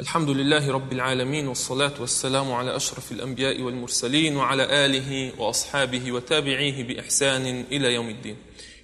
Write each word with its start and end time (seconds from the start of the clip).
الحمد 0.00 0.30
لله 0.30 0.72
رب 0.72 0.92
العالمين 0.92 1.48
والصلاة 1.48 1.92
والسلام 2.00 2.52
على 2.52 2.76
أشرف 2.76 3.12
الأنبياء 3.12 3.60
والمرسلين 3.60 4.36
وعلى 4.36 4.86
آله 4.86 5.32
وأصحابه 5.38 6.12
وتابعيه 6.12 6.84
بإحسان 6.84 7.64
إلى 7.72 7.94
يوم 7.94 8.08
الدين 8.08 8.36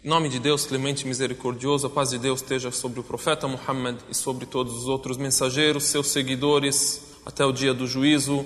Em 0.04 0.08
nome 0.08 0.28
de 0.28 0.38
Deus, 0.38 0.66
clemente 0.66 1.04
e 1.04 1.08
misericordioso, 1.08 1.86
a 1.86 1.90
paz 1.90 2.10
de 2.10 2.18
Deus 2.18 2.42
esteja 2.42 2.70
sobre 2.70 3.00
o 3.00 3.02
profeta 3.02 3.48
Muhammad 3.48 3.96
e 4.10 4.14
sobre 4.14 4.44
todos 4.44 4.74
os 4.74 4.88
outros 4.88 5.16
mensageiros, 5.16 5.84
seus 5.84 6.08
seguidores, 6.08 7.00
até 7.24 7.44
o 7.44 7.50
dia 7.50 7.72
do 7.72 7.86
juízo. 7.86 8.44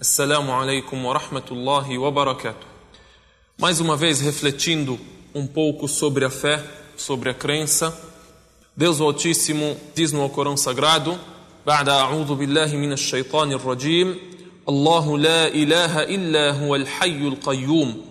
Assalamu 0.00 0.52
alaikum 0.52 1.04
wa 1.04 1.18
rahmatullahi 1.18 1.98
wa 1.98 2.10
barakatuh. 2.10 2.66
Mais 3.60 3.78
uma 3.78 3.94
vez, 3.94 4.20
refletindo 4.20 4.98
um 5.34 5.46
pouco 5.46 5.86
sobre 5.86 6.24
a 6.24 6.30
fé, 6.30 6.64
sobre 6.96 7.28
a 7.28 7.34
crença, 7.34 7.94
Deus 8.74 9.00
o 9.00 9.04
Altíssimo 9.04 9.76
diz 9.94 10.12
no 10.12 10.22
Alcorão 10.22 10.56
Sagrado, 10.56 11.16
بعد 11.66 11.88
أعوذ 11.88 12.34
بالله 12.34 12.76
من 12.76 12.92
الشيطان 12.92 13.52
الرجيم 13.52 14.16
الله 14.68 15.18
لا 15.18 15.48
إله 15.48 16.02
إلا 16.02 16.50
هو 16.50 16.76
الحي 16.76 17.28
القيوم 17.28 18.02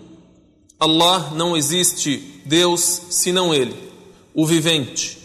Allah 0.78 1.32
não 1.34 1.56
existe 1.56 2.22
Deus 2.44 2.80
senão 3.08 3.54
Ele, 3.54 3.74
o 4.34 4.44
vivente, 4.44 5.16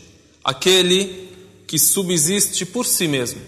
aquele 0.44 1.30
que 1.68 1.78
subsiste 1.78 2.66
por 2.66 2.86
si 2.86 3.08
mesmo. 3.08 3.42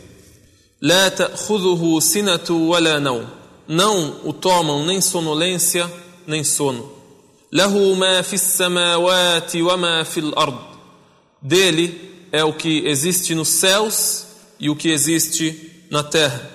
لا 0.82 1.08
تأخذه 1.10 2.00
سنة 2.00 2.52
ولا 2.52 3.00
نوم 3.00 3.26
não 3.68 4.16
o 4.26 4.34
tomam 4.34 4.86
nem 4.86 5.00
sonolência 5.00 5.90
nem 6.28 6.44
sono. 6.44 6.90
له 7.54 7.94
ما 7.94 8.22
في 8.22 8.34
السماوات 8.34 9.56
وما 9.56 10.04
في 10.04 10.20
الأرض 10.20 10.60
dele 11.42 11.94
é 12.32 12.44
o 12.44 12.52
que 12.54 12.86
existe 12.86 13.34
nos 13.36 13.48
céus 13.48 14.26
e 14.59 14.69
o 14.71 14.77
que 14.77 14.89
existe 14.89 15.85
na 15.91 16.03
terra. 16.03 16.51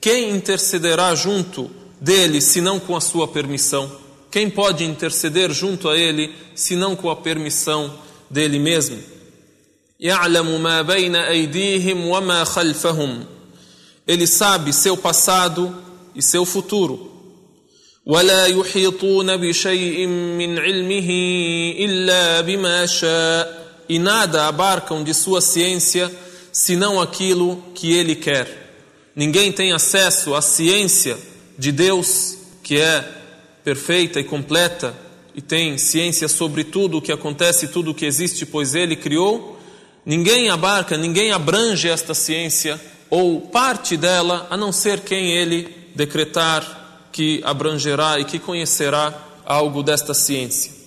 Quem 0.00 0.30
intercederá 0.30 1.14
junto 1.14 1.70
dele 2.00 2.40
senão 2.40 2.80
com 2.80 2.96
a 2.96 3.00
sua 3.00 3.28
permissão? 3.28 3.90
Quem 4.30 4.48
pode 4.48 4.84
interceder 4.84 5.52
junto 5.52 5.88
a 5.88 5.96
ele 5.96 6.34
senão 6.54 6.96
com 6.96 7.10
a 7.10 7.16
permissão 7.16 7.98
dele 8.30 8.58
mesmo? 8.58 8.98
Ele 14.06 14.26
sabe 14.26 14.72
seu 14.72 14.96
passado 14.96 15.76
e 16.14 16.22
seu 16.22 16.44
futuro. 16.44 17.11
ولا 18.05 18.45
يحيطون 18.45 19.37
بشيء 19.37 20.07
من 20.07 20.59
علمه 20.59 21.09
إلا 21.79 22.41
بما 22.41 22.85
شاء 22.85 23.67
E 23.89 23.99
nada 23.99 24.47
abarcam 24.47 25.01
de 25.01 25.13
sua 25.13 25.39
ciência 25.39 26.11
senão 26.51 26.99
aquilo 26.99 27.63
que 27.73 27.93
ele 27.93 28.15
quer. 28.15 28.67
Ninguém 29.15 29.51
tem 29.51 29.71
acesso 29.71 30.35
à 30.35 30.41
ciência 30.41 31.17
de 31.57 31.71
Deus, 31.71 32.37
que 32.61 32.77
é 32.77 33.03
perfeita 33.63 34.19
e 34.19 34.23
completa, 34.23 34.93
e 35.33 35.41
tem 35.41 35.77
ciência 35.77 36.27
sobre 36.27 36.63
tudo 36.63 36.97
o 36.97 37.01
que 37.01 37.11
acontece, 37.11 37.67
tudo 37.67 37.91
o 37.91 37.95
que 37.95 38.05
existe, 38.05 38.45
pois 38.45 38.75
Ele 38.75 38.95
criou. 38.95 39.59
Ninguém 40.05 40.49
abarca, 40.49 40.97
ninguém 40.97 41.31
abrange 41.31 41.87
esta 41.87 42.13
ciência, 42.13 42.79
ou 43.09 43.41
parte 43.41 43.95
dela, 43.95 44.47
a 44.49 44.57
não 44.57 44.71
ser 44.71 45.01
quem 45.01 45.31
Ele 45.31 45.67
decretar 45.95 46.80
que 47.11 47.41
abrangerá 47.43 48.19
e 48.19 48.25
que 48.25 48.39
conhecerá 48.39 49.13
algo 49.45 49.81
desta 49.81 50.13
ciência. 50.13 50.77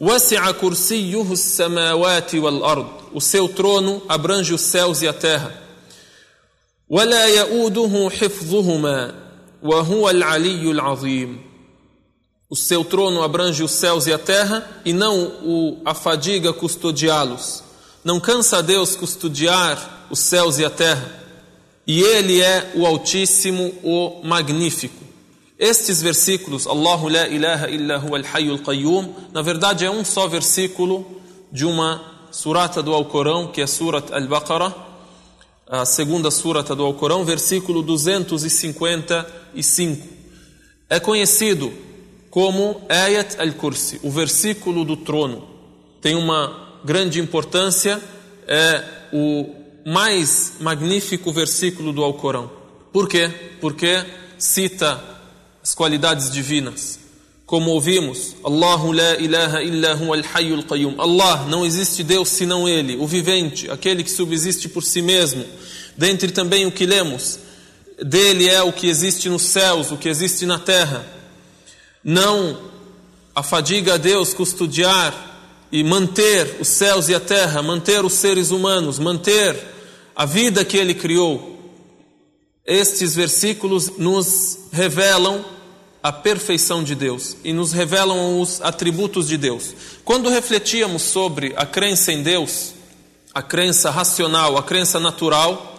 وسع 0.00 0.50
كرسيه 0.50 1.32
السماوات 1.32 2.34
والأرض 2.34 2.86
O 3.14 3.20
seu 3.20 3.48
trono 3.48 4.02
abrange 4.08 4.52
os 4.52 4.60
céus 4.60 5.00
e 5.02 5.08
a 5.08 5.12
terra. 5.12 5.62
ولا 6.88 7.26
يؤوده 7.26 8.10
حفظهما 8.10 9.14
وهو 9.62 10.10
العلي 10.10 10.70
العظيم 10.70 11.38
O 12.48 12.54
seu 12.54 12.84
trono 12.84 13.22
abrange 13.22 13.62
os 13.62 13.72
céus 13.72 14.06
e 14.06 14.12
a 14.12 14.18
terra 14.18 14.80
e 14.84 14.92
não 14.92 15.18
o 15.42 15.80
afadiga 15.84 16.52
custodiá-los. 16.52 17.64
Não 18.04 18.20
cansa 18.20 18.62
Deus 18.62 18.94
custodiar 18.94 20.06
os 20.10 20.20
céus 20.20 20.58
e 20.58 20.64
a 20.64 20.70
terra. 20.70 21.12
E 21.84 22.00
ele 22.00 22.40
é 22.40 22.72
o 22.76 22.86
Altíssimo, 22.86 23.74
o 23.82 24.20
Magnífico. 24.22 25.02
Estes 25.61 26.01
versículos, 26.01 26.65
Allahu 26.65 27.07
la 27.07 27.27
ilaha 27.27 27.69
illa 27.69 27.99
huwa 27.99 28.17
al-hayyul 28.17 28.63
qayyum, 28.63 29.13
na 29.31 29.43
verdade 29.43 29.85
é 29.85 29.91
um 29.91 30.03
só 30.03 30.27
versículo 30.27 31.05
de 31.51 31.65
uma 31.65 32.01
surata 32.31 32.81
do 32.81 32.91
Alcorão, 32.91 33.51
que 33.51 33.61
é 33.61 33.67
Surat 33.67 34.11
al-Baqarah, 34.11 34.73
a 35.67 35.85
segunda 35.85 36.31
surata 36.31 36.75
do 36.75 36.83
Alcorão, 36.83 37.23
versículo 37.23 37.83
255. 37.83 40.07
É 40.89 40.99
conhecido 40.99 41.71
como 42.31 42.81
Ayat 42.89 43.39
al-Kursi, 43.39 43.99
o 44.01 44.09
versículo 44.09 44.83
do 44.83 44.97
trono. 44.97 45.47
Tem 46.01 46.15
uma 46.15 46.79
grande 46.83 47.19
importância, 47.19 48.01
é 48.47 48.83
o 49.13 49.47
mais 49.85 50.53
magnífico 50.59 51.31
versículo 51.31 51.93
do 51.93 52.03
Alcorão. 52.03 52.49
Por 52.91 53.07
quê? 53.07 53.29
Porque 53.61 54.03
cita 54.39 55.20
as 55.63 55.73
qualidades 55.73 56.31
divinas. 56.31 56.99
Como 57.45 57.71
ouvimos, 57.71 58.35
Allahu 58.45 58.93
la 58.93 59.17
ilaha 59.17 59.61
illa 59.61 59.91
al-hayyul 59.91 60.63
qayyum. 60.63 60.95
Allah, 60.97 61.45
não 61.49 61.65
existe 61.65 62.01
Deus 62.01 62.29
senão 62.29 62.67
Ele, 62.67 62.95
o 62.95 63.05
vivente, 63.05 63.69
aquele 63.69 64.03
que 64.03 64.11
subsiste 64.11 64.69
por 64.69 64.83
si 64.83 65.01
mesmo. 65.01 65.43
Dentre 65.97 66.31
também 66.31 66.65
o 66.65 66.71
que 66.71 66.85
lemos, 66.85 67.39
dele 68.01 68.47
é 68.47 68.63
o 68.63 68.71
que 68.71 68.87
existe 68.87 69.27
nos 69.27 69.43
céus, 69.43 69.91
o 69.91 69.97
que 69.97 70.07
existe 70.07 70.45
na 70.45 70.59
terra. 70.59 71.05
Não 72.03 72.57
afadiga 73.35 73.95
a 73.95 73.97
Deus 73.97 74.33
custodiar 74.33 75.67
e 75.71 75.83
manter 75.83 76.57
os 76.59 76.69
céus 76.69 77.09
e 77.09 77.15
a 77.15 77.19
terra, 77.19 77.61
manter 77.61 78.03
os 78.03 78.13
seres 78.13 78.51
humanos, 78.51 78.97
manter 78.97 79.57
a 80.15 80.25
vida 80.25 80.63
que 80.63 80.77
Ele 80.77 80.93
criou. 80.93 81.50
Estes 82.73 83.13
versículos 83.13 83.97
nos 83.97 84.57
revelam 84.71 85.43
a 86.01 86.09
perfeição 86.09 86.81
de 86.81 86.95
Deus 86.95 87.35
e 87.43 87.51
nos 87.51 87.73
revelam 87.73 88.39
os 88.39 88.61
atributos 88.61 89.27
de 89.27 89.35
Deus. 89.35 89.75
Quando 90.05 90.29
refletíamos 90.29 91.01
sobre 91.01 91.53
a 91.57 91.65
crença 91.65 92.13
em 92.13 92.23
Deus, 92.23 92.71
a 93.33 93.41
crença 93.41 93.89
racional, 93.89 94.57
a 94.57 94.63
crença 94.63 95.01
natural, 95.01 95.75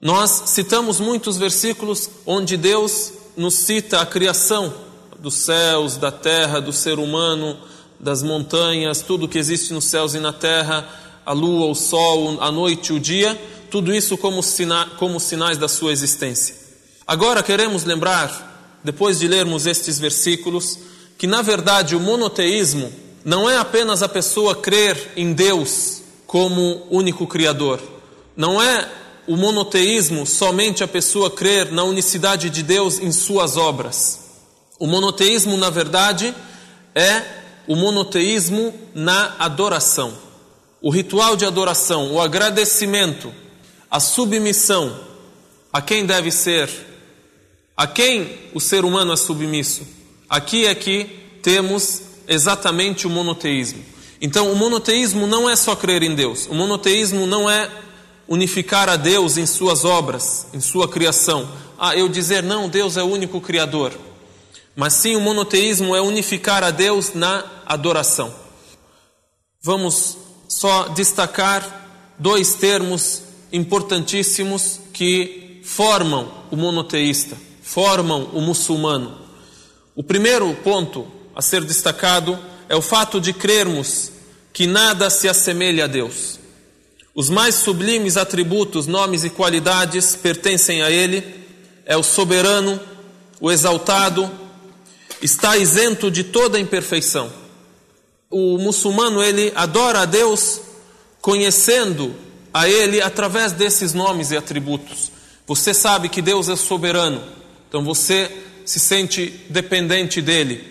nós 0.00 0.42
citamos 0.46 0.98
muitos 0.98 1.36
versículos 1.36 2.10
onde 2.26 2.56
Deus 2.56 3.12
nos 3.36 3.54
cita 3.54 4.00
a 4.00 4.06
criação 4.06 4.74
dos 5.20 5.34
céus, 5.34 5.96
da 5.96 6.10
terra, 6.10 6.58
do 6.58 6.72
ser 6.72 6.98
humano, 6.98 7.56
das 8.00 8.20
montanhas, 8.20 9.00
tudo 9.00 9.28
que 9.28 9.38
existe 9.38 9.72
nos 9.72 9.84
céus 9.84 10.16
e 10.16 10.18
na 10.18 10.32
terra, 10.32 10.88
a 11.24 11.32
lua, 11.32 11.66
o 11.66 11.74
sol, 11.76 12.42
a 12.42 12.50
noite, 12.50 12.92
o 12.92 12.98
dia, 12.98 13.40
tudo 13.74 13.92
isso 13.92 14.16
como, 14.16 14.40
sina 14.40 14.86
como 15.00 15.18
sinais 15.18 15.58
da 15.58 15.66
sua 15.66 15.90
existência. 15.90 16.54
Agora 17.04 17.42
queremos 17.42 17.82
lembrar, 17.82 18.78
depois 18.84 19.18
de 19.18 19.26
lermos 19.26 19.66
estes 19.66 19.98
versículos, 19.98 20.78
que 21.18 21.26
na 21.26 21.42
verdade 21.42 21.96
o 21.96 22.00
monoteísmo 22.00 22.92
não 23.24 23.50
é 23.50 23.58
apenas 23.58 24.00
a 24.00 24.08
pessoa 24.08 24.54
crer 24.54 25.10
em 25.16 25.32
Deus 25.32 26.02
como 26.24 26.86
único 26.88 27.26
Criador, 27.26 27.82
não 28.36 28.62
é 28.62 28.88
o 29.26 29.36
monoteísmo 29.36 30.24
somente 30.24 30.84
a 30.84 30.86
pessoa 30.86 31.28
crer 31.28 31.72
na 31.72 31.82
unicidade 31.82 32.50
de 32.50 32.62
Deus 32.62 33.00
em 33.00 33.10
suas 33.10 33.56
obras. 33.56 34.20
O 34.78 34.86
monoteísmo, 34.86 35.56
na 35.56 35.68
verdade, 35.68 36.32
é 36.94 37.22
o 37.66 37.74
monoteísmo 37.74 38.72
na 38.94 39.34
adoração. 39.36 40.14
O 40.80 40.90
ritual 40.90 41.34
de 41.34 41.44
adoração, 41.44 42.12
o 42.12 42.20
agradecimento, 42.20 43.42
a 43.94 44.00
submissão 44.00 44.92
a 45.72 45.80
quem 45.80 46.04
deve 46.04 46.32
ser, 46.32 46.68
a 47.76 47.86
quem 47.86 48.40
o 48.52 48.58
ser 48.58 48.84
humano 48.84 49.12
é 49.12 49.16
submisso. 49.16 49.86
Aqui 50.28 50.66
é 50.66 50.74
que 50.74 51.04
temos 51.40 52.02
exatamente 52.26 53.06
o 53.06 53.10
monoteísmo. 53.10 53.84
Então, 54.20 54.50
o 54.50 54.56
monoteísmo 54.56 55.28
não 55.28 55.48
é 55.48 55.54
só 55.54 55.76
crer 55.76 56.02
em 56.02 56.12
Deus, 56.12 56.48
o 56.48 56.54
monoteísmo 56.54 57.24
não 57.24 57.48
é 57.48 57.70
unificar 58.26 58.88
a 58.88 58.96
Deus 58.96 59.36
em 59.36 59.46
suas 59.46 59.84
obras, 59.84 60.48
em 60.52 60.58
sua 60.60 60.88
criação. 60.88 61.48
Ah, 61.78 61.94
eu 61.94 62.08
dizer 62.08 62.42
não, 62.42 62.68
Deus 62.68 62.96
é 62.96 63.02
o 63.04 63.06
único 63.06 63.40
Criador. 63.40 63.92
Mas 64.74 64.94
sim, 64.94 65.14
o 65.14 65.20
monoteísmo 65.20 65.94
é 65.94 66.00
unificar 66.00 66.64
a 66.64 66.72
Deus 66.72 67.14
na 67.14 67.44
adoração. 67.64 68.34
Vamos 69.62 70.16
só 70.48 70.88
destacar 70.88 72.14
dois 72.18 72.54
termos 72.54 73.23
importantíssimos 73.54 74.80
que 74.92 75.60
formam 75.62 76.28
o 76.50 76.56
monoteísta, 76.56 77.36
formam 77.62 78.24
o 78.32 78.40
muçulmano. 78.40 79.16
O 79.94 80.02
primeiro 80.02 80.52
ponto 80.64 81.06
a 81.36 81.40
ser 81.40 81.64
destacado 81.64 82.36
é 82.68 82.74
o 82.74 82.82
fato 82.82 83.20
de 83.20 83.32
crermos 83.32 84.10
que 84.52 84.66
nada 84.66 85.08
se 85.08 85.28
assemelha 85.28 85.84
a 85.84 85.86
Deus. 85.86 86.40
Os 87.14 87.30
mais 87.30 87.54
sublimes 87.54 88.16
atributos, 88.16 88.88
nomes 88.88 89.22
e 89.22 89.30
qualidades 89.30 90.16
pertencem 90.16 90.82
a 90.82 90.90
Ele, 90.90 91.22
é 91.86 91.96
o 91.96 92.02
soberano, 92.02 92.80
o 93.40 93.52
exaltado, 93.52 94.28
está 95.22 95.56
isento 95.56 96.10
de 96.10 96.24
toda 96.24 96.58
imperfeição. 96.58 97.32
O 98.28 98.58
muçulmano, 98.58 99.22
ele 99.22 99.52
adora 99.54 100.00
a 100.00 100.04
Deus 100.04 100.60
conhecendo 101.20 102.23
a 102.54 102.68
Ele 102.68 103.02
através 103.02 103.50
desses 103.50 103.92
nomes 103.92 104.30
e 104.30 104.36
atributos. 104.36 105.10
Você 105.44 105.74
sabe 105.74 106.08
que 106.08 106.22
Deus 106.22 106.48
é 106.48 106.54
soberano, 106.54 107.20
então 107.68 107.84
você 107.84 108.30
se 108.64 108.78
sente 108.78 109.26
dependente 109.50 110.22
dele 110.22 110.64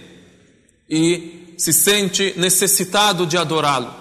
e 0.90 1.54
se 1.58 1.74
sente 1.74 2.34
necessitado 2.38 3.28
de 3.28 3.38
adorá-lo. 3.38 3.94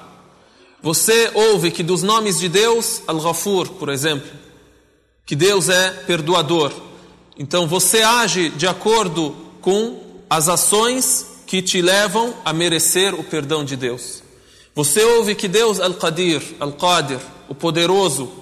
Você 0.80 1.32
ouve 1.34 1.72
que 1.72 1.82
dos 1.82 2.04
nomes 2.04 2.38
de 2.38 2.48
Deus, 2.48 3.02
Al-Ghafur, 3.06 3.70
por 3.72 3.88
exemplo, 3.88 4.30
que 5.26 5.34
Deus 5.34 5.68
é 5.68 5.90
perdoador. 5.90 6.72
Então 7.36 7.66
você 7.66 8.02
age 8.02 8.48
de 8.50 8.66
acordo 8.66 9.36
com 9.60 10.00
as 10.30 10.48
ações 10.48 11.26
que 11.46 11.60
te 11.60 11.82
levam 11.82 12.34
a 12.44 12.52
merecer 12.52 13.14
o 13.14 13.24
perdão 13.24 13.64
de 13.64 13.76
Deus. 13.76 14.22
Você 14.74 15.02
ouve 15.02 15.34
que 15.34 15.48
Deus 15.48 15.78
Al-Qadir, 15.78 16.42
Al-Qadir, 16.58 17.20
o 17.52 17.54
poderoso, 17.54 18.32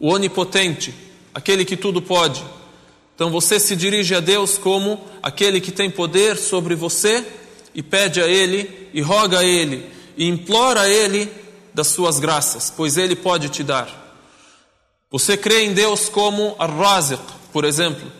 o 0.00 0.08
onipotente, 0.08 0.94
aquele 1.34 1.66
que 1.66 1.76
tudo 1.76 2.00
pode. 2.00 2.42
Então 3.14 3.30
você 3.30 3.60
se 3.60 3.76
dirige 3.76 4.14
a 4.14 4.20
Deus 4.20 4.56
como 4.56 5.04
aquele 5.22 5.60
que 5.60 5.70
tem 5.70 5.90
poder 5.90 6.38
sobre 6.38 6.74
você 6.74 7.26
e 7.74 7.82
pede 7.82 8.22
a 8.22 8.26
Ele 8.26 8.88
e 8.94 9.02
roga 9.02 9.40
a 9.40 9.44
Ele 9.44 9.84
e 10.16 10.26
implora 10.26 10.80
a 10.80 10.88
Ele 10.88 11.30
das 11.74 11.88
suas 11.88 12.18
graças, 12.18 12.72
pois 12.74 12.96
Ele 12.96 13.14
pode 13.14 13.50
te 13.50 13.62
dar. 13.62 14.16
Você 15.10 15.36
crê 15.36 15.66
em 15.66 15.74
Deus 15.74 16.08
como 16.08 16.56
Ar-Raziq, 16.58 17.20
por 17.52 17.66
exemplo. 17.66 18.10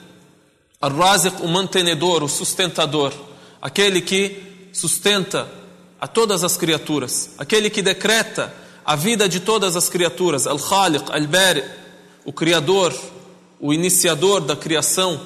Ar-Raziq, 0.79 1.41
o 1.41 1.49
mantenedor, 1.49 2.23
o 2.23 2.29
sustentador, 2.29 3.15
aquele 3.63 4.03
que 4.03 4.69
sustenta 4.75 5.51
a 5.99 6.07
todas 6.07 6.45
as 6.45 6.59
criaturas, 6.59 7.31
aquele 7.39 7.71
que 7.71 7.81
decreta 7.81 8.64
a 8.85 8.97
vida 8.97 9.29
de 9.29 9.41
todas 9.41 9.77
as 9.77 9.89
criaturas, 9.89 10.47
Al-Khaliq, 10.47 11.11
Al-Bari, 11.11 11.65
o 12.25 12.33
Criador, 12.33 12.95
o 13.59 13.73
iniciador 13.73 14.41
da 14.41 14.55
criação. 14.55 15.21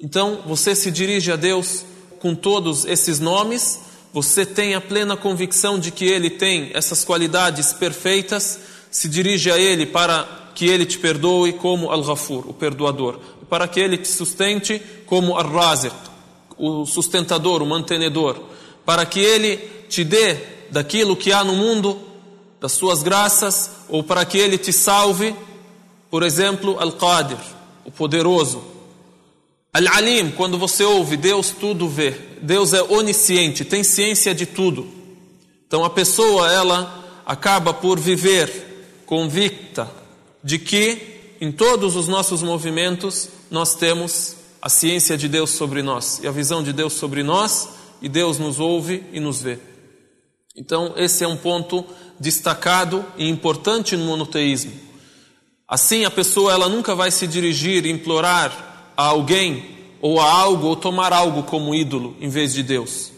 Então, 0.00 0.40
você 0.44 0.74
se 0.74 0.90
dirige 0.90 1.30
a 1.30 1.36
Deus 1.36 1.84
com 2.18 2.34
todos 2.34 2.84
esses 2.84 3.20
nomes, 3.20 3.80
você 4.12 4.46
tem 4.46 4.74
a 4.74 4.80
plena 4.80 5.16
convicção 5.16 5.78
de 5.78 5.90
que 5.90 6.04
Ele 6.04 6.30
tem 6.30 6.70
essas 6.74 7.04
qualidades 7.04 7.72
perfeitas, 7.72 8.58
se 8.90 9.08
dirige 9.08 9.50
a 9.50 9.58
Ele 9.58 9.86
para 9.86 10.50
que 10.54 10.66
Ele 10.66 10.86
te 10.86 10.98
perdoe 10.98 11.52
como 11.52 11.90
Al-Ghafur, 11.90 12.48
o 12.48 12.54
perdoador, 12.54 13.18
para 13.48 13.68
que 13.68 13.78
Ele 13.78 13.98
te 13.98 14.08
sustente 14.08 14.80
como 15.06 15.36
Ar-Raziq, 15.36 15.94
o 16.56 16.86
sustentador, 16.86 17.62
o 17.62 17.66
mantenedor, 17.66 18.40
para 18.84 19.04
que 19.04 19.20
Ele 19.20 19.56
te 19.88 20.04
dê 20.04 20.36
daquilo 20.70 21.16
que 21.16 21.32
há 21.32 21.44
no 21.44 21.54
mundo, 21.54 22.00
das 22.64 22.72
suas 22.72 23.02
graças, 23.02 23.72
ou 23.90 24.02
para 24.02 24.24
que 24.24 24.38
Ele 24.38 24.56
te 24.56 24.72
salve, 24.72 25.36
por 26.10 26.22
exemplo, 26.22 26.78
Al-Qadir, 26.80 27.36
o 27.84 27.90
poderoso, 27.90 28.64
Al-Alim, 29.70 30.30
quando 30.30 30.56
você 30.56 30.82
ouve, 30.82 31.18
Deus 31.18 31.50
tudo 31.50 31.86
vê. 31.86 32.12
Deus 32.40 32.72
é 32.72 32.82
onisciente, 32.82 33.66
tem 33.66 33.84
ciência 33.84 34.34
de 34.34 34.46
tudo. 34.46 34.88
Então 35.66 35.84
a 35.84 35.90
pessoa, 35.90 36.50
ela 36.50 37.22
acaba 37.26 37.74
por 37.74 38.00
viver 38.00 39.02
convicta 39.04 39.86
de 40.42 40.58
que 40.58 41.36
em 41.42 41.52
todos 41.52 41.96
os 41.96 42.08
nossos 42.08 42.42
movimentos 42.42 43.28
nós 43.50 43.74
temos 43.74 44.36
a 44.62 44.70
ciência 44.70 45.18
de 45.18 45.28
Deus 45.28 45.50
sobre 45.50 45.82
nós 45.82 46.18
e 46.22 46.26
a 46.26 46.30
visão 46.30 46.62
de 46.62 46.72
Deus 46.72 46.94
sobre 46.94 47.22
nós, 47.22 47.68
e 48.00 48.08
Deus 48.08 48.38
nos 48.38 48.58
ouve 48.58 49.04
e 49.12 49.20
nos 49.20 49.42
vê. 49.42 49.73
Então, 50.56 50.94
esse 50.96 51.24
é 51.24 51.28
um 51.28 51.36
ponto 51.36 51.84
destacado 52.18 53.04
e 53.18 53.28
importante 53.28 53.96
no 53.96 54.04
monoteísmo. 54.04 54.72
Assim, 55.66 56.04
a 56.04 56.10
pessoa 56.10 56.52
ela 56.52 56.68
nunca 56.68 56.94
vai 56.94 57.10
se 57.10 57.26
dirigir 57.26 57.84
e 57.84 57.90
implorar 57.90 58.92
a 58.96 59.06
alguém 59.06 59.64
ou 60.00 60.20
a 60.20 60.30
algo 60.30 60.68
ou 60.68 60.76
tomar 60.76 61.12
algo 61.12 61.42
como 61.42 61.74
ídolo 61.74 62.16
em 62.20 62.28
vez 62.28 62.54
de 62.54 62.62
Deus. 62.62 63.10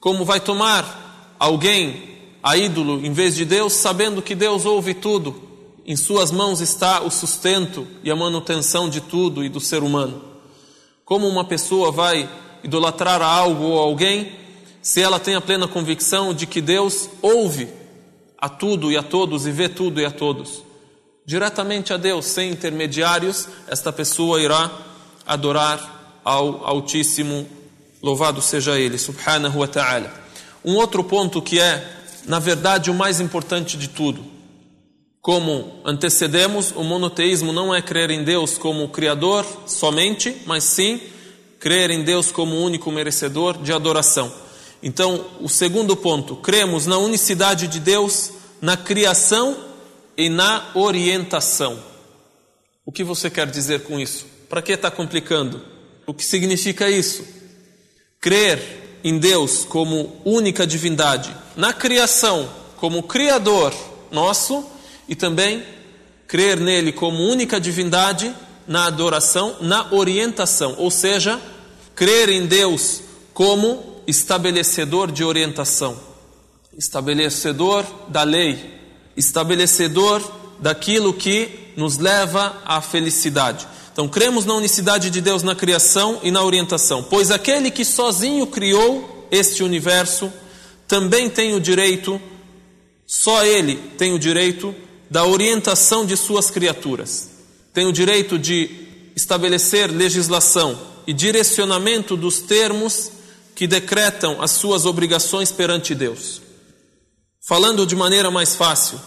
Como 0.00 0.24
vai 0.24 0.40
tomar 0.40 1.36
alguém 1.38 2.10
a 2.42 2.56
ídolo 2.56 3.04
em 3.06 3.12
vez 3.12 3.36
de 3.36 3.44
Deus, 3.44 3.74
sabendo 3.74 4.20
que 4.20 4.34
Deus 4.34 4.64
ouve 4.64 4.94
tudo, 4.94 5.40
em 5.86 5.94
suas 5.94 6.32
mãos 6.32 6.60
está 6.60 7.02
o 7.02 7.10
sustento 7.10 7.86
e 8.02 8.10
a 8.10 8.16
manutenção 8.16 8.88
de 8.88 9.00
tudo 9.00 9.44
e 9.44 9.48
do 9.48 9.60
ser 9.60 9.82
humano. 9.82 10.24
Como 11.04 11.28
uma 11.28 11.44
pessoa 11.44 11.92
vai 11.92 12.28
idolatrar 12.64 13.22
a 13.22 13.26
algo 13.26 13.64
ou 13.64 13.78
alguém 13.78 14.39
se 14.82 15.00
ela 15.00 15.18
tem 15.18 15.34
a 15.34 15.40
plena 15.40 15.68
convicção 15.68 16.32
de 16.32 16.46
que 16.46 16.60
Deus 16.60 17.08
ouve 17.20 17.68
a 18.38 18.48
tudo 18.48 18.90
e 18.90 18.96
a 18.96 19.02
todos 19.02 19.46
e 19.46 19.50
vê 19.50 19.68
tudo 19.68 20.00
e 20.00 20.04
a 20.04 20.10
todos? 20.10 20.62
Diretamente 21.24 21.92
a 21.92 21.96
Deus, 21.96 22.26
sem 22.26 22.50
intermediários, 22.50 23.46
esta 23.68 23.92
pessoa 23.92 24.40
irá 24.40 24.70
adorar 25.26 26.20
ao 26.24 26.66
Altíssimo, 26.66 27.46
louvado 28.02 28.40
seja 28.40 28.78
Ele, 28.78 28.98
subhanahu 28.98 29.60
wa 29.60 29.68
ta'ala. 29.68 30.12
Um 30.64 30.74
outro 30.74 31.04
ponto 31.04 31.40
que 31.40 31.60
é, 31.60 31.86
na 32.26 32.38
verdade, 32.38 32.90
o 32.90 32.94
mais 32.94 33.20
importante 33.20 33.76
de 33.76 33.88
tudo. 33.88 34.24
Como 35.20 35.80
antecedemos, 35.84 36.72
o 36.74 36.82
monoteísmo 36.82 37.52
não 37.52 37.74
é 37.74 37.82
crer 37.82 38.10
em 38.10 38.24
Deus 38.24 38.56
como 38.56 38.88
Criador 38.88 39.46
somente, 39.66 40.34
mas 40.46 40.64
sim 40.64 41.00
crer 41.58 41.90
em 41.90 42.02
Deus 42.02 42.32
como 42.32 42.56
único 42.56 42.90
merecedor 42.90 43.58
de 43.62 43.72
adoração. 43.72 44.32
Então, 44.82 45.26
o 45.40 45.48
segundo 45.48 45.96
ponto, 45.96 46.36
cremos 46.36 46.86
na 46.86 46.98
unicidade 46.98 47.68
de 47.68 47.78
Deus 47.78 48.32
na 48.60 48.76
criação 48.76 49.56
e 50.16 50.28
na 50.28 50.70
orientação. 50.74 51.82
O 52.84 52.92
que 52.92 53.04
você 53.04 53.30
quer 53.30 53.46
dizer 53.46 53.84
com 53.84 53.98
isso? 53.98 54.26
Para 54.48 54.62
que 54.62 54.72
está 54.72 54.90
complicando? 54.90 55.62
O 56.06 56.14
que 56.14 56.24
significa 56.24 56.90
isso? 56.90 57.24
Crer 58.20 58.98
em 59.04 59.18
Deus 59.18 59.64
como 59.64 60.20
única 60.24 60.66
divindade, 60.66 61.34
na 61.56 61.72
criação, 61.72 62.48
como 62.76 63.02
Criador 63.02 63.74
nosso, 64.10 64.64
e 65.08 65.14
também 65.14 65.62
crer 66.26 66.58
nele 66.58 66.92
como 66.92 67.22
única 67.22 67.60
divindade 67.60 68.34
na 68.66 68.86
adoração, 68.86 69.56
na 69.60 69.92
orientação, 69.92 70.74
ou 70.78 70.90
seja, 70.90 71.40
crer 71.94 72.28
em 72.28 72.46
Deus 72.46 73.02
como 73.32 73.89
estabelecedor 74.10 75.10
de 75.10 75.24
orientação, 75.24 75.98
estabelecedor 76.76 77.84
da 78.08 78.22
lei, 78.22 78.78
estabelecedor 79.16 80.22
daquilo 80.58 81.14
que 81.14 81.72
nos 81.76 81.96
leva 81.96 82.60
à 82.64 82.80
felicidade. 82.80 83.66
Então, 83.92 84.08
cremos 84.08 84.44
na 84.44 84.54
unicidade 84.54 85.10
de 85.10 85.20
Deus 85.20 85.42
na 85.42 85.54
criação 85.54 86.20
e 86.22 86.30
na 86.30 86.42
orientação, 86.42 87.02
pois 87.02 87.30
aquele 87.30 87.70
que 87.70 87.84
sozinho 87.84 88.46
criou 88.46 89.26
este 89.30 89.62
universo 89.62 90.32
também 90.86 91.30
tem 91.30 91.54
o 91.54 91.60
direito, 91.60 92.20
só 93.06 93.44
ele 93.44 93.76
tem 93.96 94.12
o 94.12 94.18
direito 94.18 94.74
da 95.08 95.24
orientação 95.24 96.04
de 96.04 96.16
suas 96.16 96.50
criaturas. 96.50 97.30
Tem 97.72 97.86
o 97.86 97.92
direito 97.92 98.38
de 98.38 98.70
estabelecer 99.14 99.90
legislação 99.90 100.78
e 101.06 101.12
direcionamento 101.12 102.16
dos 102.16 102.40
termos 102.40 103.10
que 103.60 103.66
decretam 103.66 104.40
as 104.40 104.52
suas 104.52 104.86
obrigações 104.86 105.52
perante 105.52 105.94
Deus. 105.94 106.40
Falando 107.46 107.84
de 107.84 107.94
maneira 107.94 108.30
mais 108.30 108.56
fácil, 108.56 108.98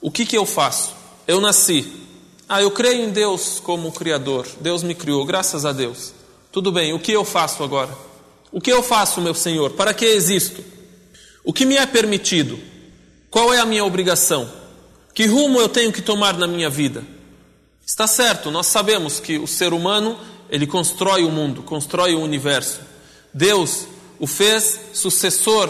o 0.00 0.10
que, 0.10 0.26
que 0.26 0.36
eu 0.36 0.44
faço? 0.44 0.92
Eu 1.24 1.40
nasci, 1.40 1.86
ah, 2.48 2.60
eu 2.60 2.72
creio 2.72 3.04
em 3.04 3.10
Deus 3.10 3.60
como 3.60 3.92
Criador. 3.92 4.48
Deus 4.60 4.82
me 4.82 4.92
criou, 4.92 5.24
graças 5.24 5.64
a 5.64 5.70
Deus. 5.70 6.12
Tudo 6.50 6.72
bem, 6.72 6.92
o 6.92 6.98
que 6.98 7.12
eu 7.12 7.24
faço 7.24 7.62
agora? 7.62 7.96
O 8.50 8.60
que 8.60 8.72
eu 8.72 8.82
faço, 8.82 9.20
meu 9.20 9.34
Senhor? 9.34 9.70
Para 9.70 9.94
que 9.94 10.04
existo? 10.04 10.64
O 11.44 11.52
que 11.52 11.64
me 11.64 11.76
é 11.76 11.86
permitido? 11.86 12.58
Qual 13.30 13.54
é 13.54 13.60
a 13.60 13.66
minha 13.66 13.84
obrigação? 13.84 14.50
Que 15.14 15.26
rumo 15.26 15.60
eu 15.60 15.68
tenho 15.68 15.92
que 15.92 16.02
tomar 16.02 16.36
na 16.36 16.48
minha 16.48 16.68
vida? 16.68 17.04
Está 17.86 18.08
certo, 18.08 18.50
nós 18.50 18.66
sabemos 18.66 19.20
que 19.20 19.38
o 19.38 19.46
ser 19.46 19.72
humano, 19.72 20.18
ele 20.50 20.66
constrói 20.66 21.22
o 21.22 21.30
mundo, 21.30 21.62
constrói 21.62 22.16
o 22.16 22.20
universo. 22.20 22.80
Deus 23.32 23.91
o 24.22 24.26
fez 24.28 24.80
sucessor 24.92 25.68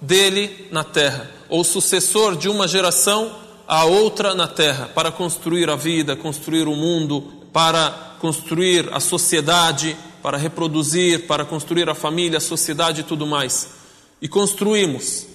dele 0.00 0.66
na 0.72 0.82
terra, 0.82 1.30
ou 1.48 1.62
sucessor 1.62 2.34
de 2.34 2.48
uma 2.48 2.66
geração 2.66 3.32
a 3.64 3.84
outra 3.84 4.34
na 4.34 4.48
terra 4.48 4.90
para 4.92 5.12
construir 5.12 5.70
a 5.70 5.76
vida, 5.76 6.16
construir 6.16 6.66
o 6.66 6.74
mundo, 6.74 7.32
para 7.52 8.16
construir 8.18 8.92
a 8.92 8.98
sociedade, 8.98 9.96
para 10.20 10.36
reproduzir, 10.36 11.28
para 11.28 11.44
construir 11.44 11.88
a 11.88 11.94
família, 11.94 12.38
a 12.38 12.40
sociedade 12.40 13.02
e 13.02 13.04
tudo 13.04 13.24
mais. 13.24 13.68
E 14.20 14.26
construímos. 14.26 15.28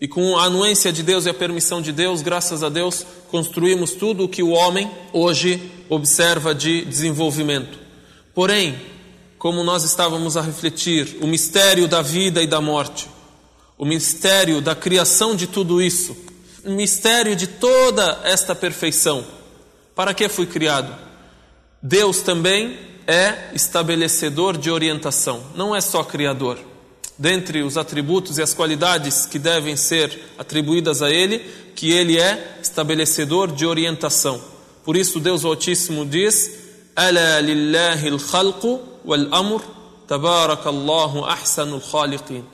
E 0.00 0.06
com 0.06 0.38
a 0.38 0.44
anuência 0.44 0.92
de 0.92 1.02
Deus 1.02 1.26
e 1.26 1.28
a 1.28 1.34
permissão 1.34 1.82
de 1.82 1.90
Deus, 1.90 2.22
graças 2.22 2.62
a 2.62 2.68
Deus, 2.68 3.04
construímos 3.32 3.94
tudo 3.94 4.22
o 4.22 4.28
que 4.28 4.44
o 4.44 4.50
homem 4.50 4.88
hoje 5.12 5.60
observa 5.88 6.54
de 6.54 6.84
desenvolvimento. 6.84 7.80
Porém, 8.32 8.78
como 9.42 9.64
nós 9.64 9.82
estávamos 9.82 10.36
a 10.36 10.40
refletir, 10.40 11.16
o 11.20 11.26
mistério 11.26 11.88
da 11.88 12.00
vida 12.00 12.40
e 12.40 12.46
da 12.46 12.60
morte, 12.60 13.08
o 13.76 13.84
mistério 13.84 14.60
da 14.60 14.72
criação 14.72 15.34
de 15.34 15.48
tudo 15.48 15.82
isso, 15.82 16.16
o 16.64 16.70
mistério 16.70 17.34
de 17.34 17.48
toda 17.48 18.20
esta 18.22 18.54
perfeição. 18.54 19.26
Para 19.96 20.14
que 20.14 20.28
fui 20.28 20.46
criado? 20.46 20.96
Deus 21.82 22.20
também 22.20 22.78
é 23.04 23.50
estabelecedor 23.52 24.56
de 24.56 24.70
orientação, 24.70 25.42
não 25.56 25.74
é 25.74 25.80
só 25.80 26.04
criador. 26.04 26.56
Dentre 27.18 27.64
os 27.64 27.76
atributos 27.76 28.38
e 28.38 28.42
as 28.42 28.54
qualidades 28.54 29.26
que 29.26 29.40
devem 29.40 29.76
ser 29.76 30.20
atribuídas 30.38 31.02
a 31.02 31.10
Ele, 31.10 31.40
que 31.74 31.90
Ele 31.90 32.16
é 32.16 32.58
estabelecedor 32.62 33.50
de 33.50 33.66
orientação. 33.66 34.40
Por 34.84 34.96
isso, 34.96 35.18
Deus 35.18 35.44
Altíssimo 35.44 36.06
diz: 36.06 36.48
Ala 36.94 37.40
lillahi 37.40 38.08
al-khalqu 38.08 38.91
wal-amr, 39.04 39.62
tabarakallahu 40.06 41.24
ahsanul 41.24 41.80
khaliqin. 41.80 42.44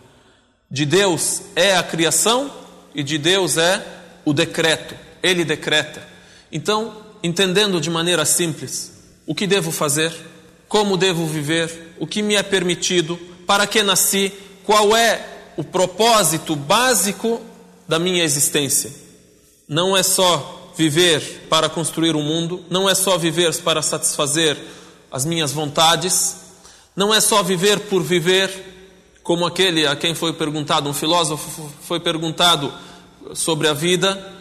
De 0.71 0.85
Deus 0.85 1.43
é 1.57 1.77
a 1.77 1.83
criação 1.83 2.51
e 2.95 3.03
de 3.03 3.19
Deus 3.19 3.57
é 3.57 3.85
o 4.25 4.33
decreto. 4.33 4.95
Ele 5.23 5.45
decreta. 5.45 6.07
Então, 6.53 6.95
entendendo 7.23 7.81
de 7.81 7.91
maneira 7.91 8.25
simples 8.25 8.93
o 9.27 9.35
que 9.35 9.47
devo 9.47 9.71
fazer, 9.71 10.15
como 10.69 10.97
devo 10.97 11.27
viver, 11.27 11.95
o 11.99 12.07
que 12.07 12.23
me 12.23 12.35
é 12.35 12.43
permitido, 12.43 13.19
para 13.47 13.67
que 13.67 13.83
nasci, 13.83 14.33
qual 14.65 14.97
é 14.97 15.53
o 15.57 15.65
propósito 15.65 16.55
básico 16.55 17.41
da 17.87 17.99
minha 17.99 18.23
existência. 18.23 18.93
Não 19.67 19.97
é 19.97 20.03
só 20.03 20.73
viver 20.77 21.47
para 21.49 21.69
construir 21.69 22.15
o 22.15 22.21
um 22.21 22.23
mundo, 22.23 22.65
não 22.71 22.89
é 22.89 22.95
só 22.95 23.19
viver 23.19 23.55
para 23.63 23.83
satisfazer 23.83 24.57
as 25.11 25.25
minhas 25.25 25.53
vontades, 25.53 26.37
não 26.95 27.15
é 27.15 27.21
só 27.21 27.43
viver 27.43 27.81
por 27.81 28.03
viver, 28.03 28.51
como 29.23 29.47
aquele 29.47 29.87
a 29.87 29.95
quem 29.95 30.15
foi 30.15 30.33
perguntado, 30.33 30.89
um 30.89 30.95
filósofo 30.95 31.71
foi 31.83 32.01
perguntado 32.01 32.73
sobre 33.35 33.69
a 33.69 33.73
vida, 33.73 34.35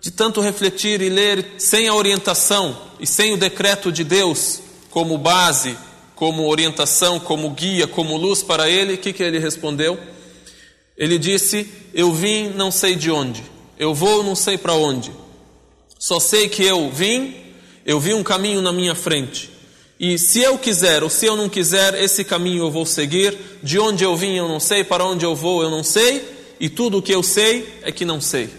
de 0.00 0.10
tanto 0.10 0.40
refletir 0.40 1.00
e 1.00 1.08
ler 1.08 1.54
sem 1.56 1.88
a 1.88 1.94
orientação 1.94 2.76
e 3.00 3.06
sem 3.06 3.32
o 3.32 3.38
decreto 3.38 3.90
de 3.90 4.04
Deus 4.04 4.60
como 4.90 5.16
base, 5.16 5.78
como 6.14 6.46
orientação, 6.46 7.18
como 7.18 7.50
guia, 7.50 7.86
como 7.86 8.16
luz 8.16 8.42
para 8.42 8.68
ele, 8.68 8.94
o 8.94 8.98
que, 8.98 9.12
que 9.12 9.22
ele 9.22 9.38
respondeu? 9.38 9.98
Ele 10.96 11.18
disse: 11.18 11.68
Eu 11.94 12.12
vim, 12.12 12.50
não 12.50 12.70
sei 12.70 12.94
de 12.96 13.10
onde, 13.10 13.42
eu 13.78 13.94
vou, 13.94 14.22
não 14.22 14.34
sei 14.34 14.58
para 14.58 14.74
onde, 14.74 15.10
só 15.98 16.20
sei 16.20 16.50
que 16.50 16.62
eu 16.62 16.90
vim, 16.90 17.34
eu 17.86 17.98
vi 17.98 18.12
um 18.12 18.22
caminho 18.22 18.60
na 18.60 18.72
minha 18.72 18.94
frente. 18.94 19.53
E 19.98 20.18
se 20.18 20.40
eu 20.40 20.58
quiser 20.58 21.02
ou 21.02 21.10
se 21.10 21.26
eu 21.26 21.36
não 21.36 21.48
quiser, 21.48 21.94
esse 21.94 22.24
caminho 22.24 22.64
eu 22.64 22.70
vou 22.70 22.84
seguir. 22.84 23.36
De 23.62 23.78
onde 23.78 24.04
eu 24.04 24.16
vim 24.16 24.36
eu 24.36 24.48
não 24.48 24.58
sei, 24.58 24.82
para 24.82 25.04
onde 25.04 25.24
eu 25.24 25.34
vou 25.34 25.62
eu 25.62 25.70
não 25.70 25.84
sei, 25.84 26.24
e 26.58 26.68
tudo 26.68 26.98
o 26.98 27.02
que 27.02 27.12
eu 27.12 27.22
sei 27.22 27.80
é 27.82 27.92
que 27.92 28.04
não 28.04 28.20
sei. 28.20 28.50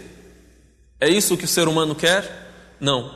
É 1.00 1.08
isso 1.08 1.36
que 1.36 1.44
o 1.44 1.48
ser 1.48 1.68
humano 1.68 1.94
quer? 1.94 2.76
Não. 2.80 3.14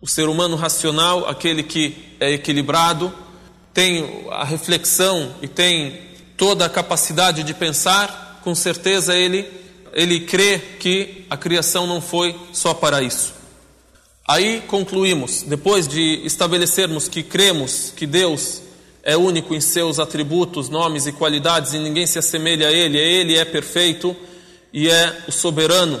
O 0.00 0.06
ser 0.06 0.28
humano 0.28 0.56
racional, 0.56 1.26
aquele 1.26 1.62
que 1.62 2.16
é 2.20 2.32
equilibrado, 2.32 3.12
tem 3.72 4.26
a 4.30 4.44
reflexão 4.44 5.34
e 5.40 5.48
tem 5.48 6.00
toda 6.36 6.66
a 6.66 6.70
capacidade 6.70 7.42
de 7.42 7.54
pensar, 7.54 8.40
com 8.44 8.54
certeza 8.54 9.16
ele, 9.16 9.50
ele 9.92 10.20
crê 10.20 10.58
que 10.78 11.24
a 11.28 11.36
criação 11.36 11.86
não 11.86 12.00
foi 12.00 12.36
só 12.52 12.74
para 12.74 13.02
isso. 13.02 13.37
Aí 14.28 14.60
concluímos, 14.66 15.40
depois 15.40 15.88
de 15.88 16.20
estabelecermos 16.22 17.08
que 17.08 17.22
cremos 17.22 17.94
que 17.96 18.06
Deus 18.06 18.60
é 19.02 19.16
único 19.16 19.54
em 19.54 19.60
seus 19.60 19.98
atributos, 19.98 20.68
nomes 20.68 21.06
e 21.06 21.12
qualidades 21.12 21.72
e 21.72 21.78
ninguém 21.78 22.06
se 22.06 22.18
assemelha 22.18 22.68
a 22.68 22.70
Ele, 22.70 22.98
Ele 22.98 23.38
é 23.38 23.44
perfeito 23.46 24.14
e 24.70 24.90
é 24.90 25.24
o 25.26 25.32
soberano. 25.32 25.98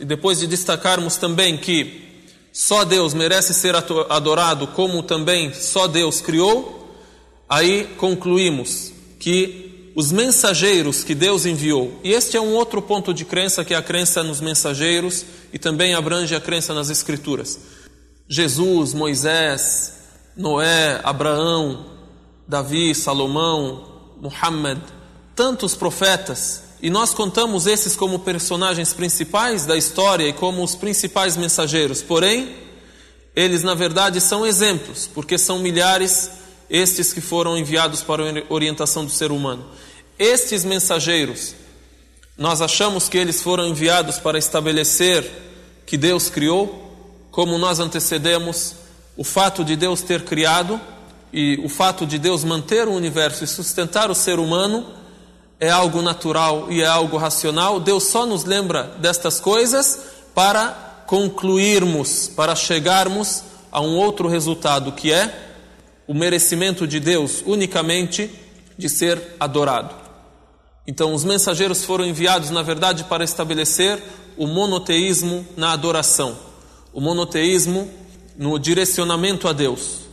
E 0.00 0.06
depois 0.06 0.40
de 0.40 0.46
destacarmos 0.46 1.18
também 1.18 1.58
que 1.58 2.24
só 2.50 2.82
Deus 2.82 3.12
merece 3.12 3.52
ser 3.52 3.74
adorado, 3.76 4.68
como 4.68 5.02
também 5.02 5.52
só 5.52 5.86
Deus 5.86 6.22
criou, 6.22 6.96
aí 7.46 7.84
concluímos 7.98 8.90
que 9.18 9.65
os 9.96 10.12
mensageiros 10.12 11.02
que 11.02 11.14
Deus 11.14 11.46
enviou, 11.46 11.98
e 12.04 12.12
este 12.12 12.36
é 12.36 12.40
um 12.40 12.52
outro 12.52 12.82
ponto 12.82 13.14
de 13.14 13.24
crença 13.24 13.64
que 13.64 13.72
é 13.72 13.76
a 13.78 13.82
crença 13.82 14.22
nos 14.22 14.42
mensageiros 14.42 15.24
e 15.54 15.58
também 15.58 15.94
abrange 15.94 16.34
a 16.34 16.40
crença 16.40 16.74
nas 16.74 16.90
Escrituras. 16.90 17.58
Jesus, 18.28 18.92
Moisés, 18.92 19.94
Noé, 20.36 21.00
Abraão, 21.02 21.86
Davi, 22.46 22.94
Salomão, 22.94 24.12
Muhammad, 24.20 24.80
tantos 25.34 25.74
profetas, 25.74 26.62
e 26.82 26.90
nós 26.90 27.14
contamos 27.14 27.66
esses 27.66 27.96
como 27.96 28.18
personagens 28.18 28.92
principais 28.92 29.64
da 29.64 29.78
história 29.78 30.28
e 30.28 30.32
como 30.34 30.62
os 30.62 30.74
principais 30.74 31.38
mensageiros. 31.38 32.02
Porém, 32.02 32.54
eles 33.34 33.62
na 33.62 33.74
verdade 33.74 34.20
são 34.20 34.44
exemplos, 34.44 35.08
porque 35.14 35.38
são 35.38 35.58
milhares 35.58 36.30
estes 36.68 37.12
que 37.12 37.20
foram 37.20 37.56
enviados 37.56 38.02
para 38.02 38.22
a 38.22 38.42
orientação 38.48 39.04
do 39.04 39.10
ser 39.10 39.30
humano. 39.30 39.64
Estes 40.18 40.64
mensageiros, 40.64 41.54
nós 42.36 42.60
achamos 42.60 43.08
que 43.08 43.18
eles 43.18 43.42
foram 43.42 43.66
enviados 43.66 44.18
para 44.18 44.38
estabelecer 44.38 45.30
que 45.84 45.96
Deus 45.96 46.28
criou, 46.28 46.82
como 47.30 47.58
nós 47.58 47.78
antecedemos, 47.78 48.74
o 49.16 49.24
fato 49.24 49.64
de 49.64 49.76
Deus 49.76 50.02
ter 50.02 50.24
criado 50.24 50.80
e 51.32 51.60
o 51.64 51.68
fato 51.68 52.06
de 52.06 52.18
Deus 52.18 52.44
manter 52.44 52.88
o 52.88 52.92
universo 52.92 53.44
e 53.44 53.46
sustentar 53.46 54.10
o 54.10 54.14
ser 54.14 54.38
humano 54.38 54.86
é 55.58 55.70
algo 55.70 56.02
natural 56.02 56.70
e 56.70 56.82
é 56.82 56.86
algo 56.86 57.16
racional. 57.16 57.80
Deus 57.80 58.04
só 58.04 58.26
nos 58.26 58.44
lembra 58.44 58.94
destas 58.98 59.40
coisas 59.40 59.98
para 60.34 61.04
concluirmos, 61.06 62.28
para 62.28 62.54
chegarmos 62.54 63.42
a 63.70 63.80
um 63.80 63.96
outro 63.96 64.28
resultado 64.28 64.92
que 64.92 65.12
é 65.12 65.45
o 66.06 66.14
merecimento 66.14 66.86
de 66.86 67.00
Deus 67.00 67.42
unicamente 67.46 68.30
de 68.78 68.88
ser 68.88 69.20
adorado. 69.40 69.94
Então, 70.86 71.12
os 71.12 71.24
mensageiros 71.24 71.84
foram 71.84 72.04
enviados, 72.04 72.50
na 72.50 72.62
verdade, 72.62 73.04
para 73.04 73.24
estabelecer 73.24 74.00
o 74.36 74.46
monoteísmo 74.46 75.46
na 75.56 75.72
adoração, 75.72 76.38
o 76.92 77.00
monoteísmo 77.00 77.90
no 78.36 78.58
direcionamento 78.58 79.48
a 79.48 79.52
Deus. 79.52 80.06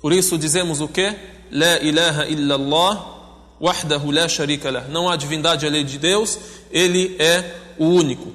Por 0.00 0.12
isso 0.12 0.36
dizemos 0.38 0.80
o 0.80 0.88
que? 0.88 1.14
La 1.50 1.78
ilaha 1.80 2.26
illallah 2.26 3.16
wahdahu 3.60 4.10
la 4.10 4.28
sharika 4.28 4.70
lah. 4.70 4.88
Não 4.88 5.08
há 5.08 5.16
divindade 5.16 5.66
além 5.66 5.84
de 5.84 5.98
Deus, 5.98 6.38
ele 6.70 7.16
é 7.18 7.54
o 7.78 7.86
único. 7.86 8.32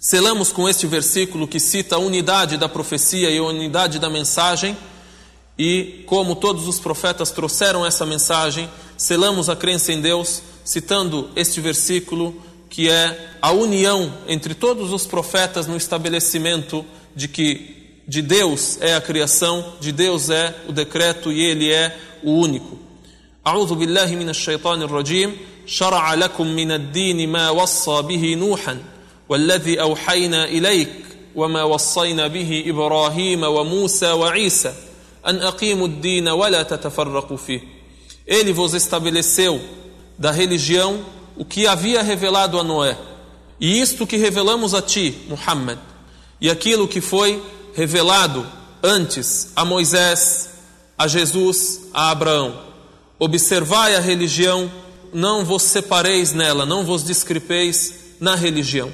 Selamos 0.00 0.52
com 0.52 0.68
este 0.68 0.86
versículo 0.86 1.46
que 1.46 1.60
cita 1.60 1.96
a 1.96 1.98
unidade 1.98 2.56
da 2.56 2.68
profecia 2.68 3.30
e 3.30 3.38
a 3.38 3.42
unidade 3.42 3.98
da 3.98 4.10
mensagem, 4.10 4.76
e 5.57 6.03
como 6.05 6.35
todos 6.35 6.67
os 6.67 6.79
profetas 6.79 7.31
trouxeram 7.31 7.85
essa 7.85 8.05
mensagem, 8.05 8.69
selamos 8.95 9.49
a 9.49 9.55
crença 9.55 9.91
em 9.91 10.01
Deus, 10.01 10.41
citando 10.63 11.29
este 11.35 11.59
versículo 11.59 12.35
que 12.69 12.89
é 12.89 13.31
a 13.41 13.51
união 13.51 14.13
entre 14.27 14.53
todos 14.53 14.91
os 14.93 15.05
profetas 15.05 15.67
no 15.67 15.77
estabelecimento 15.77 16.85
de 17.15 17.27
que 17.27 17.75
de 18.07 18.21
Deus 18.21 18.77
é 18.79 18.95
a 18.95 19.01
criação, 19.01 19.73
de 19.81 19.91
Deus 19.91 20.29
é 20.29 20.55
o 20.67 20.71
decreto 20.71 21.31
e 21.31 21.41
ele 21.41 21.71
é 21.71 21.97
o 22.23 22.31
único. 22.31 22.77
أعوذ 23.47 23.75
بالله 23.75 24.15
من 24.15 24.29
الشيطان 24.29 24.81
الرجيم 24.81 25.37
شرع 25.65 26.13
لكم 26.13 26.47
من 26.47 26.71
الدين 26.71 27.29
ما 27.29 27.49
وصى 27.49 28.01
به 28.01 28.35
نوحا 28.35 28.77
والذي 29.29 29.81
أوحينا 29.81 30.45
إليك 30.45 30.93
وما 31.35 31.63
وصينا 31.63 32.27
به 32.27 32.63
إبراهيم 32.67 33.43
وموسى 33.43 34.11
وعيسى 34.11 34.73
ele 38.26 38.52
vos 38.52 38.74
estabeleceu 38.74 39.60
da 40.18 40.30
religião 40.30 41.04
o 41.36 41.44
que 41.44 41.66
havia 41.66 42.02
revelado 42.02 42.58
a 42.58 42.64
Noé, 42.64 42.96
e 43.58 43.80
isto 43.80 44.06
que 44.06 44.16
revelamos 44.16 44.74
a 44.74 44.82
ti, 44.82 45.16
Muhammad, 45.28 45.78
e 46.40 46.50
aquilo 46.50 46.88
que 46.88 47.00
foi 47.00 47.42
revelado 47.74 48.46
antes 48.82 49.52
a 49.54 49.64
Moisés, 49.64 50.50
a 50.98 51.06
Jesus, 51.06 51.82
a 51.94 52.10
Abraão. 52.10 52.60
Observai 53.18 53.94
a 53.94 54.00
religião, 54.00 54.70
não 55.12 55.44
vos 55.44 55.62
separeis 55.62 56.32
nela, 56.32 56.66
não 56.66 56.84
vos 56.84 57.04
discrepeis 57.04 58.16
na 58.18 58.34
religião. 58.34 58.92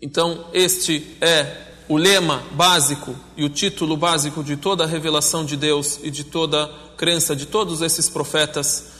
Então, 0.00 0.46
este 0.52 1.16
é 1.20 1.71
o 1.88 1.96
lema 1.96 2.42
básico 2.52 3.14
e 3.36 3.44
o 3.44 3.48
título 3.48 3.96
básico 3.96 4.42
de 4.42 4.56
toda 4.56 4.84
a 4.84 4.86
revelação 4.86 5.44
de 5.44 5.56
Deus 5.56 5.98
e 6.02 6.10
de 6.10 6.24
toda 6.24 6.64
a 6.64 6.96
crença 6.96 7.34
de 7.34 7.46
todos 7.46 7.82
esses 7.82 8.08
profetas 8.08 8.92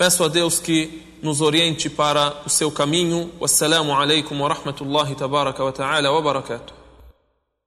Peço 0.00 0.24
a 0.24 0.28
Deus 0.28 0.58
que 0.58 1.02
nos 1.22 1.42
oriente 1.42 1.90
para 1.90 2.34
o 2.46 2.48
seu 2.48 2.70
caminho. 2.70 3.30
Wassalamu 3.38 3.94
alaikum 3.94 4.40
wa 4.40 4.48
rahmatullahi 4.48 5.14
tabaraka 5.14 5.62
wa 5.62 5.72
ta'ala 5.72 6.10
wa 6.10 6.22
barakatuh. 6.22 6.79